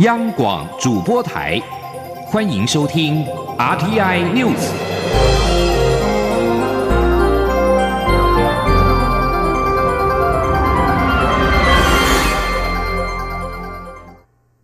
[0.00, 1.60] 央广主播台，
[2.26, 3.24] 欢迎收听
[3.58, 4.54] RTI News。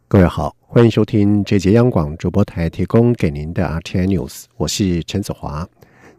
[0.07, 5.69] 各位好，欢迎收听这节央广主播台提供给您的 RTI News，我是陈子华。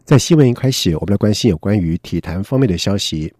[0.04, 3.32] 在新闻一开始，我们来关心有关于体坛方面的消息。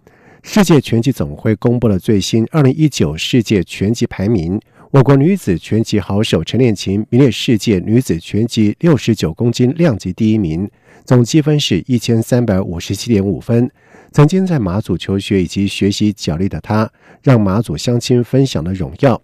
[0.42, 4.58] 世界拳击总会公布了最新二零一九世界拳击排名。
[4.96, 10.66] 我国女子拳击好手陈练琴名列世界女子拳击六十九公斤量级第一名，
[11.04, 13.70] 总积分是一千三百五十七点五分。
[14.10, 16.90] 曾经在马祖求学以及学习脚力的她，
[17.22, 19.20] 让马祖乡亲分享了荣耀。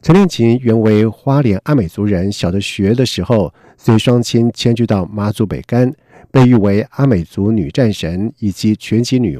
[0.00, 5.92] 陈练琴原为花莲阿美族人，小的学的时候随双亲迁居到马祖北干，
[6.30, 9.38] 被誉为阿美族女战神以及拳击女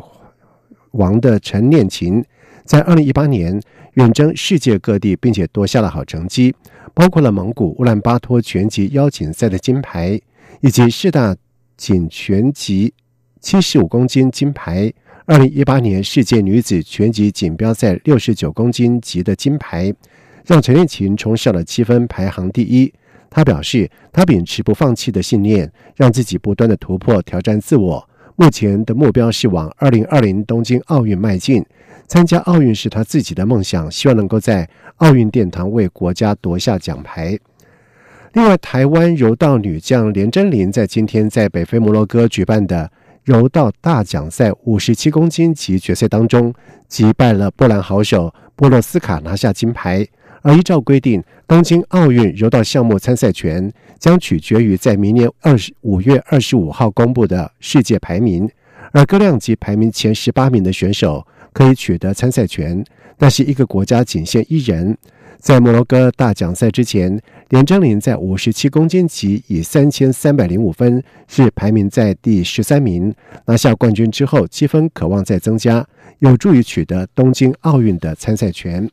[0.90, 2.22] 王的陈练琴，
[2.64, 3.60] 在二零一八年。
[3.94, 6.54] 远征世界各地，并且夺下了好成绩，
[6.94, 10.18] 包括了蒙古乌兰巴托拳击邀请赛的金牌，
[10.60, 11.36] 以及世大
[11.76, 12.94] 锦拳击
[13.40, 14.90] 七十五公斤金牌。
[15.26, 19.92] 二零一八年世界女子拳击锦标赛六十九公斤级的金牌，
[20.46, 22.92] 让陈练琴冲上了积分排行第一。
[23.28, 28.08] 他表示，他秉持不放弃的信念，让自己不断的突破挑战自我。
[28.36, 31.62] 目前的目标是往二零二零东京奥运迈进。
[32.10, 37.38] 参加奥运是他自己的梦想，希望能够在奥运殿堂为国家夺下奖牌。
[38.32, 42.90] 另外，台湾柔道女将连真玲在今天在北非摩洛哥举办的
[43.22, 46.52] 柔道大奖赛五十七公斤级决赛当中，
[46.88, 50.04] 击败了波兰好手波洛斯卡，拿下金牌。
[50.42, 58.50] 而依照规定，东京奥运柔道项目参赛权将取决于在明年二十五月二十五号公布的世界排名，
[58.92, 61.26] 而各量级排名前十八名的选手。
[61.52, 62.80] 可以取得参赛权，
[63.18, 64.96] 但是一个国家仅限一人。
[65.40, 73.12] 在摩洛哥大奖赛之前，连真琳在五十七公斤级以三千三百零五分是排名在第十三名，
[73.46, 75.84] 拿下冠军之后，积分渴望再增加，
[76.20, 78.88] 有助于取得东京奥运的参赛权。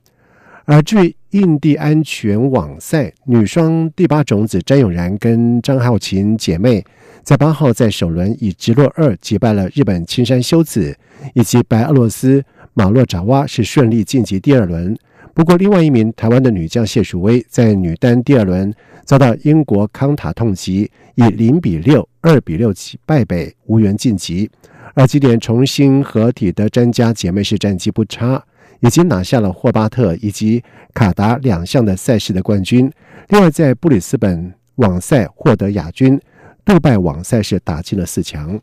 [0.65, 6.83] 而至于印第安拳网赛女双第八种子詹永然跟张浩琴姐妹，
[7.23, 10.95] 在八号在首轮以直落二击败了日本青山修子。
[11.33, 12.43] 以及白俄罗斯
[12.75, 14.95] 马洛扎娃是顺利晋级第二轮。
[15.33, 18.71] 不过，另外一名台湾的女将谢淑薇在女单第二轮
[19.03, 24.47] 遭到英国康塔痛击，以零比六、二比六击败北，无缘晋级。
[24.93, 28.43] 而今年重新合体的詹家姐妹是战绩不差，
[28.81, 30.63] 已经拿下了霍巴特以及
[30.93, 32.91] 卡达两项的赛事的冠军。
[33.29, 36.19] 另外，在布里斯本网赛获得亚军，
[36.67, 38.59] 杜拜网赛是打进了四强。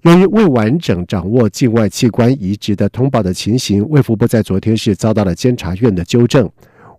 [0.00, 6.50] 由于未完整掌握境外器官移植的通报的情形，卫福部在昨天是遭到了监察院的纠正。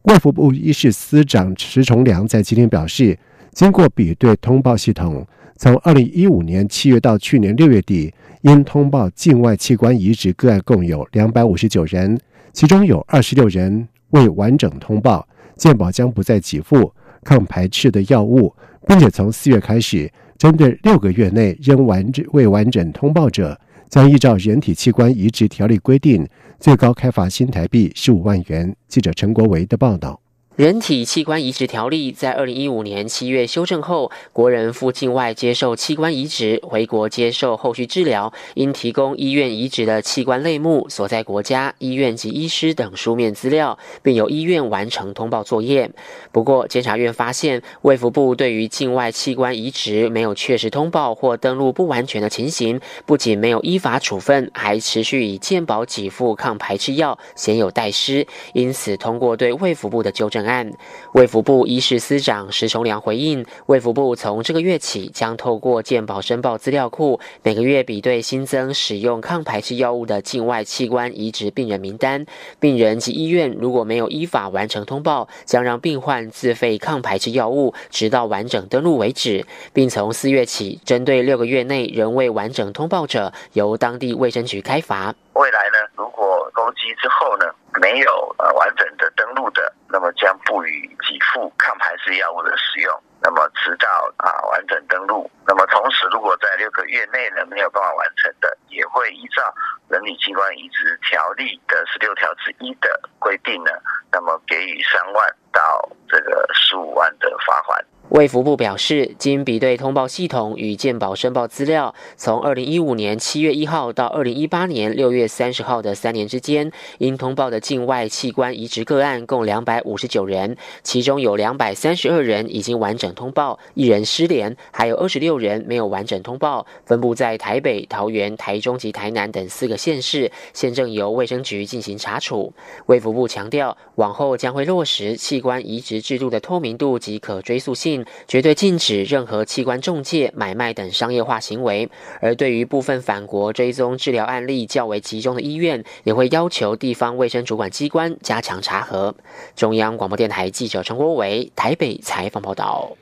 [0.03, 3.17] 卫福部医事司长池崇良在今天表示，
[3.51, 5.25] 经过比对通报系统，
[5.57, 12.15] 从二零一五年七月到去年六月底，因通报境外器官移植个案共有两百五十九人，
[12.51, 18.53] 其中有二十六人未完整通报，健保将不再给付抗排斥的药物，
[18.87, 20.11] 并且从四月开始。
[20.37, 23.57] 针对六个月内仍完整未完整通报者，
[23.89, 26.27] 将依照人体器官移植条例规定，
[26.59, 28.75] 最高开罚新台币十五万元。
[28.89, 30.22] 记者陈国维的报道。
[30.55, 45.89] 人体器官移植条例在二零一五年七月修正后，国人赴境外接受器官移植，回国接受后续治疗，应提供医院移植的器官类目、所在国家、医院及医师等书面资料，并由医院完成通报作业。
[46.31, 58.27] 不过，监察院发现，卫福部对于境外器官移植没有确实通报或登录不完全的情形，不仅没有依法处分，还持续以健保给付抗排斥药，鲜有代失。
[58.53, 60.42] 因此，通过对卫福部的纠正。
[60.45, 60.71] 案，
[61.13, 72.25] 卫福部医事司长石崇良回应，卫福部从这个月起将透过健保申报资料库，每个月比对新增使用抗排斥药物的境外器官移植病人名单，
[72.59, 85.13] 病人及医院如果没有依法完成通报，将让病患自费抗排斥药物，直到完整登录为止，并从四月起，针对六个月内仍未完整通报者，由当地卫生局开罚。
[85.33, 87.45] 未来呢，如果攻击之后呢？
[87.81, 92.91] 没有呃完整的登录的，那么将不予给付抗排斥药物的使用。
[93.21, 93.87] 那么直到
[94.17, 99.41] 啊完整登录，那么同时如果在六个月内呢没有办法完成的，也会依照
[99.87, 103.71] 人体器官移植条例的十六条之一的规定呢，
[104.11, 107.85] 那么给予三万到这个十五万的罚款。
[108.13, 132.53] 卫福部表示，经比对通报系统与健保申报资料，从二零一五年七月一号到二零一八年六月三十号的三年之间，应通报的境外器官移植个案共两百五十九人，其中有两百三十二人已经完整通报，一人失联，还有二十六人没有完整通报，分布在台北、桃园、台中及台南等四个县市，现正由卫生局进行查处。
[132.85, 138.02] 卫福部强调，往后将会落实器官移植制度的透明度及可追溯性。
[138.27, 141.89] 绝对禁止任何器官中介、买卖等商业化行为。
[142.21, 149.15] 而对于部分反国追踪治疗案例较为集中的医院，也会要求地方卫生主管机关加强查核。
[149.55, 152.95] 中央广播电台记者陈国伟台北采访报道。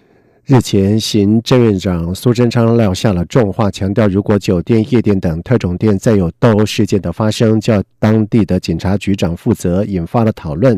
[0.44, 10.78] 日前，行政院长苏贞昌撂下了重话，强调如果酒店、夜店等特种店再有斗殴事件的发生，叫当地的警察局长负责，引发了讨论。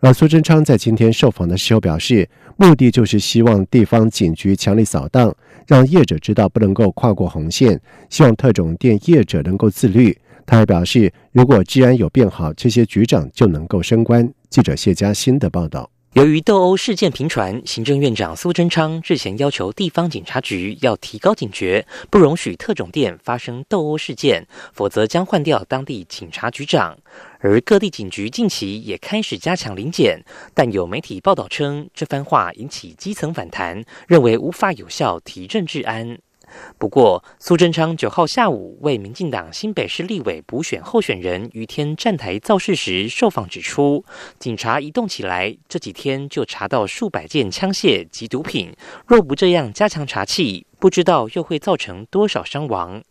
[0.00, 5.34] 而苏贞昌在今天受访的时候表示，目的就是希望地方警局强力扫荡，
[5.66, 10.16] 让业者知道不能够跨过红线，希望特种店业者能够自律。
[10.46, 14.32] 他还表示，如果治安有变好，这些局长就能够升官。
[14.48, 15.90] 记者谢佳欣的报道。
[16.16, 26.96] 由于斗殴事件频传，行政院长苏贞昌日前要求地方警察局要提高警觉，不容许特种店发生斗殴事件，否则将换掉当地警察局长。
[27.40, 30.18] 而各地警局近期也开始加强临检，
[30.54, 36.16] 但有媒体报道称，这番话引起基层反弹，认为无法有效提振治安。
[36.78, 44.04] 不过，苏贞昌九号下午为民进党新北市立委补选候选人于天站台造势时受访指出，
[44.38, 48.72] 警察一动起来，这几天就查到数百件枪械及毒品。
[49.06, 53.02] 若不这样加强查缉，不知道又会造成多少伤亡。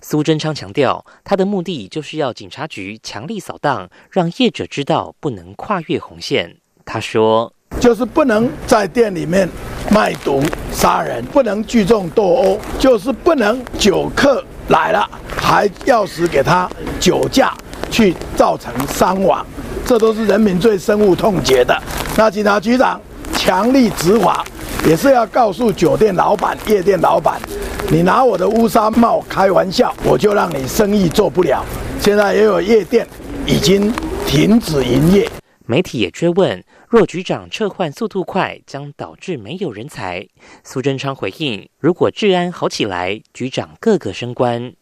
[0.00, 6.56] 苏贞昌强调，他的目的就是要警察局强力扫荡，让业者知道不能跨越红线。
[6.84, 7.54] 他说。
[7.80, 9.48] 就是不能在店里面
[9.90, 17.54] 卖毒杀人，不能聚众斗殴，就是不能酒客来了还钥匙给他酒驾
[17.90, 19.44] 去造成伤亡，
[19.86, 21.74] 这都是人民最深恶痛绝的。
[22.16, 23.00] 那警察局长
[23.32, 24.44] 强力执法，
[24.86, 27.40] 也是要告诉酒店老板、夜店老板，
[27.88, 31.64] 你拿我的乌纱帽开玩笑，我就让你生意做不了。
[31.98, 33.06] 现在也有夜店
[33.46, 33.90] 已经
[34.26, 35.26] 停止营业。
[35.66, 36.62] 媒体也追问。
[36.90, 40.26] 若局长撤换速度快，将导致没有人才。
[40.64, 44.72] 苏贞昌回应：如果治安好起来，局长个个升官。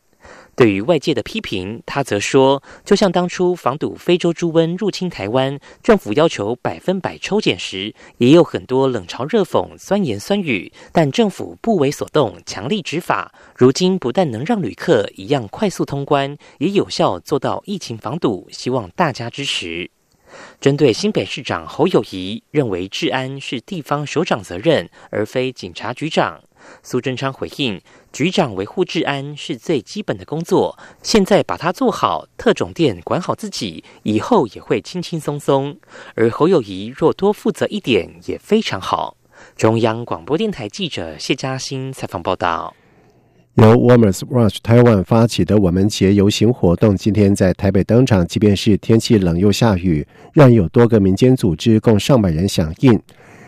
[0.57, 13.35] 对于外界的批评，他则说：就像当初防堵非洲猪瘟入侵台湾，政府要求百分百抽检时，也有很多冷嘲热讽、酸言酸语，但政府不为所动，强力执法。
[13.55, 18.49] 如今不但能让旅客一样快速通关，也有效做到疫情防堵。
[18.51, 19.91] 希望大家支持。
[20.61, 26.41] 针对新北市长侯友谊认为治安是地方首长责任，而非警察局长，
[26.83, 27.81] 苏贞昌回应：
[28.13, 35.79] 局长维护治安是最基本的工作，现在把它做好，特种店管好自己，以后也会轻轻松松。
[36.15, 39.17] 而侯友谊若多负责一点，也非常好。
[39.57, 42.75] 中央广播电台记者谢嘉欣采访报道。
[43.61, 48.25] 由 Warmers Rush Taiwan 发起的我们节游行活动，今天在台北登场。
[48.25, 52.93] 即便是天气冷又下雨，让有多个民间组织共上百人响应。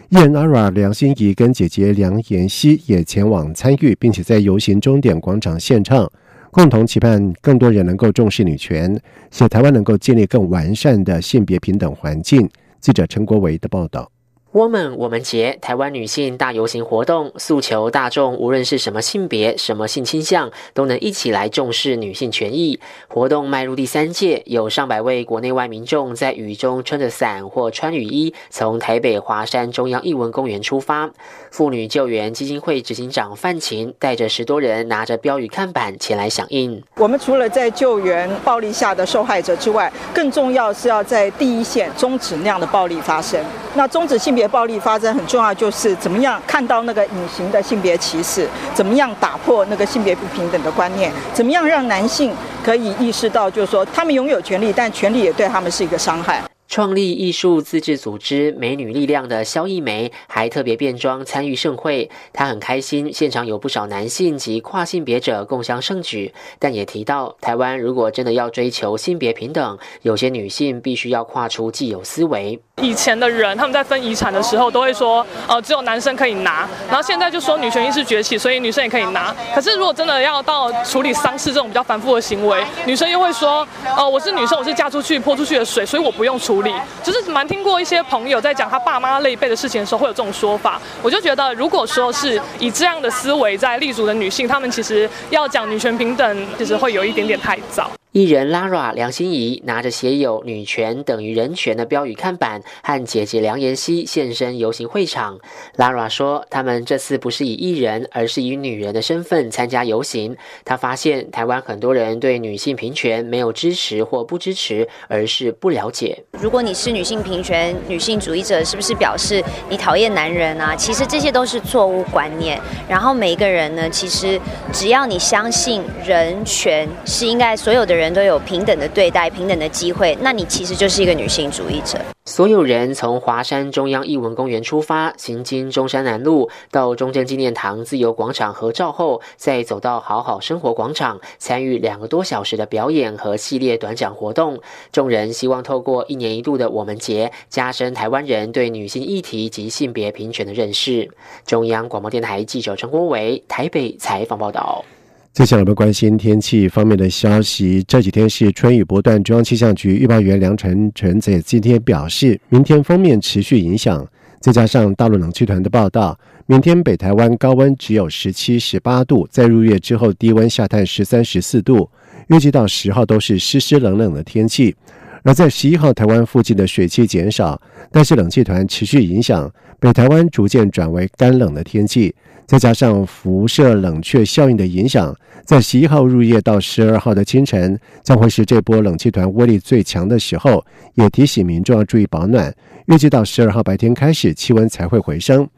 [0.08, 6.10] 艺人 Ara 梁心怡跟姐姐梁妍希也前往参与，并且在游行终点广场献唱，
[6.50, 12.50] 共同期盼更多人能够重视女权，使台湾能够建立更完善的性别平等环境。
[12.80, 14.10] 记者陈国维的报道。
[14.52, 22.80] Woman 我们节台湾女性大游行活动，诉求大众无论是什么性别、什么性倾向，都能一起来重视女性权益。
[23.06, 31.08] 活动迈入第三届，有上百位国内外民众在雨中撑着伞或穿雨衣，从台北华山中央艺文公园出发。
[31.52, 36.82] 妇女救援基金会执行长范琴带着十多人，拿着标语看板前来响应。
[36.96, 43.40] 我们除了在救援暴力下的受害者之外，更重要是要在第一线终止那样的暴力发生。
[43.76, 52.32] 那终止性别暴力发生很重要，就是怎么样看到那个隐形的性别歧视，怎么样打破那个性别不平等的观念，怎么样让男性
[52.64, 56.42] 可以意识到，就是说他们拥有权利，但权利也对他们是一个伤害。
[56.70, 72.60] 创立艺术自治组织“美女力量”的萧艺梅还特别变装参与盛会，她很开心，现场有不少男性及跨性别者共襄盛举，但也提到，台湾如果真的要追求性别平等，有些女性必须要跨出既有思维。
[72.80, 79.34] 以前的人他们在分遗产的时候都会说，呃，只有男生可以拿，然后现在就说女权意识崛起，所以女生也可以拿。
[79.52, 86.59] 可是如果真的要到处理丧事这种比较繁复的行为，女生又会说，呃，我是女生，我是嫁出去泼出去的水，所以我不用处。
[86.60, 86.74] 处理。
[87.02, 90.80] 就是蛮听过一些朋友在讲他爸妈那一辈的事情的时候，会有这种说法。
[91.02, 97.90] 我就觉得，如果说是以这样的思维在立足的女性，她们其实要讲女权平等，其实会有一点点太早。
[98.12, 105.38] 艺人 Lara 梁心怡拿着写有“女权等于人权”的标语看板，和姐姐梁妍希现身游行会场。
[105.76, 110.36] Lara 说，他们这次不是以艺人，而是以女人的身份参加游行。
[110.64, 116.24] 她发现台湾很多人对女性平权没有支持或不支持，而是不了解。
[116.32, 120.74] 如果你是女性平权、女性主义者，是不是表示你讨厌男人啊？
[120.74, 122.60] 其实这些都是错误观念。
[122.88, 124.40] 然后每一个人呢，其实
[124.72, 127.99] 只要你相信人权是应该所有的人。
[128.00, 131.98] 人都有平等的对待、平等的机会，那你其实就是一个女性主义者。
[132.24, 144.60] 所有人从华山中央艺文公园出发，行经中山南路到中正纪念堂自由广场合照后，再走到好好生活广场，参与两个多小时的表演和系列短讲活动。
[144.92, 151.10] 众人希望透过一年一度的我们节，加深台湾人对女性议题及性别平权的认识。
[151.44, 154.84] 中央广播电台记者陈国伟台北采访报道。
[155.32, 157.84] 接下来我们关心天气方面的消息。
[157.86, 164.04] 这几天是春雨不断，中央气象局预报员梁晨晨在今天表示，明天封面持续影响，
[164.40, 171.88] 再加上大陆冷气团的报道，明天北台湾高温只有十七、十八度，在入夜之后低温下探十三、十四度，
[172.26, 174.74] 预计到十号都是湿湿冷冷的天气。
[175.22, 177.60] 而在十一号，台湾附近的水汽减少，
[177.90, 182.14] 但是冷气团持续影响，北台湾逐渐转为干冷的天气。
[182.46, 190.64] 再加上辐射冷却效应的影响，在十一号入夜到十二号的清晨，将会是这波冷气团威力最强的时候。
[190.94, 192.52] 也提醒民众要注意保暖。
[192.86, 195.48] 预计到十二号白天开始，气温才会回升。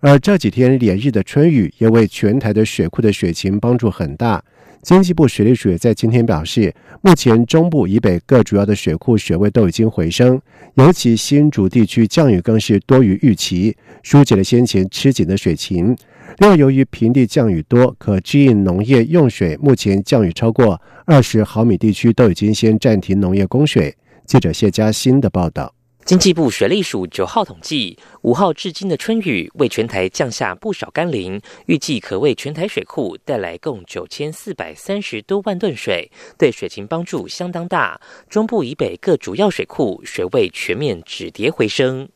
[0.00, 4.42] 而这几天连日的春雨，也为全台的水库的水情帮助很大。
[4.82, 10.40] 经济部水利署也在今天表示，目前中部以北各主要的水库水位都已经回升，
[10.74, 15.96] 尤其新竹地区降雨更是多于预期，疏解了先前吃紧的水情。
[16.38, 23.94] 另外，由于平地降雨多，可支应农业用水，目前降雨超过二十毫米地区都已经先暂停农业供水。
[24.26, 25.72] 记者谢佳欣的报道。
[26.04, 38.00] 经济部水利署九号统计，五号至今的春雨为全台降下不少甘霖，预计可为全台水库带来共九千四百三十多万吨水，对水情帮助相当大。
[38.28, 42.08] 中部以北各主要水库水位全面止跌回升。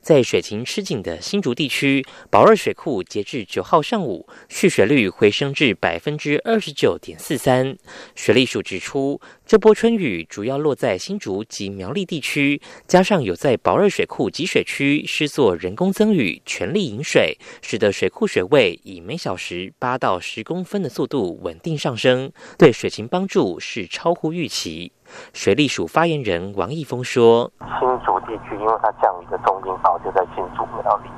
[0.00, 7.76] 在水情吃紧的新竹地区，宝二水库截至九号上午蓄水率回升至百分之二十九点四三。
[8.14, 24.92] 水利署指出，这波春雨主要落在新竹及苗栗地区，加上有在宝二水库集水区施作人工增雨，全力引水，使得水库水位以每小时八到十公分的速度稳定上升，对水情帮助是超乎预期。
[25.32, 31.10] 水利署发言人王义峰说：“新竹地区因为它降雨的中心堡就在新竹苗栗，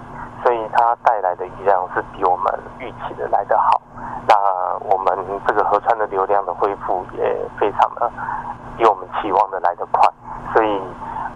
[0.42, 3.80] 所以它带来的雨量是比我们预期的来得好。
[4.28, 4.34] 那
[4.80, 8.10] 我们这个河川的流量的恢复也非常的
[8.76, 10.08] 比我们期望的来得快，
[10.54, 10.80] 所以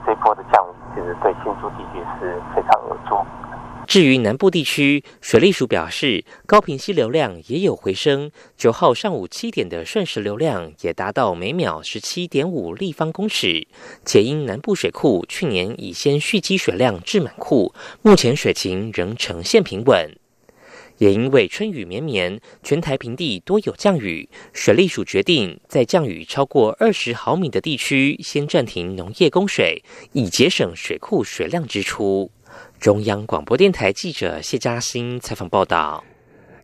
[0.07, 3.17] 这波的降雨其实对新竹地区是非常有助。”
[3.91, 8.31] 至于南部地区，水利署表示，高平溪流量也有回升。
[8.57, 13.67] 九号上午七点的瞬时流量也达到每秒十七点五立方公尺，
[14.05, 20.17] 且因南部水库去年已先蓄积水量至满库，目前水情仍呈现平稳。
[20.99, 29.83] 也因为春雨绵绵，全台平地多有降雨，水利署决定在降雨超过二十毫米的地区先暂停农业供水，
[30.13, 32.31] 以节省水库水量支出。
[32.81, 36.03] 中央广播电台记者谢嘉欣采访报道：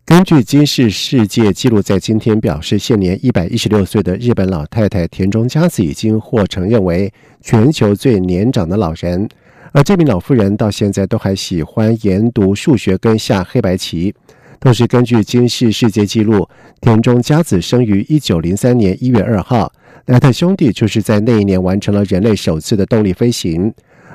[0.07, 9.29] 根据今世世界纪录，在今天表示，现年一百一十六岁的日本老太太田中佳子已经获承认为全球最年长的老人。
[9.73, 14.15] 而这名老妇人到现在都还喜欢研读数学跟下黑白棋。
[14.59, 16.49] 同时，根据今世世界纪录，
[16.81, 19.71] 田中佳子生于一九零三年一月二号，
[20.07, 23.71] 莱特兄弟就是在那一年完成了人类首次的动力飞行。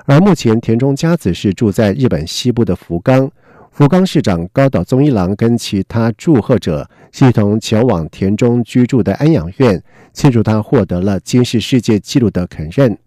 [0.06, 3.30] 而目前，田中佳子是住在日本西部的福冈。
[3.72, 6.90] 福冈市长高岛宗一郎跟其他祝贺者
[7.22, 9.82] 一同前往田中居住的安养院，
[10.12, 12.98] 庆祝他获得了金氏世界纪录的肯认，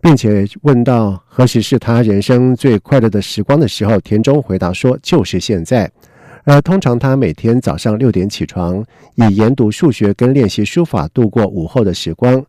[0.00, 5.90] 并且问到何时是他人生最快乐的时光的时候，田中回答说：“就是现在。”
[6.44, 8.82] 而通常他每天早上六点起床，
[9.16, 12.42] 以研读数学跟练习书法度过午后的时光。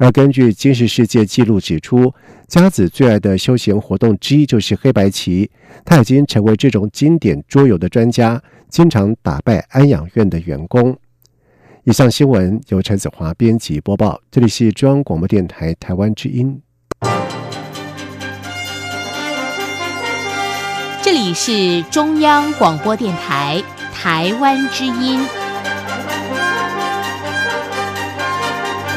[0.00, 2.12] 而根据金石世界记录指出
[2.48, 5.48] 佳子最爱的休闲活动之一就是黑白棋。
[5.84, 10.98] 他已经成为这种经典桌游的专家经常打败安养院的员工。
[11.84, 16.58] 以上新闻由陈子华编辑播报这里是中央广播电台台湾之音。
[21.02, 25.39] 这里是中央广播电台台湾之音。